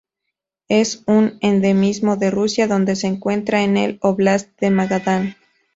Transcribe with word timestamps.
Es 0.67 1.03
un 1.05 1.37
endemismo 1.41 2.15
de 2.17 2.31
Rusia 2.31 2.65
donde 2.67 2.95
se 2.95 3.05
encuentra 3.05 3.61
en 3.61 3.77
el 3.77 3.99
Óblast 4.01 4.49
de 4.59 4.71
Magadán. 4.71 5.37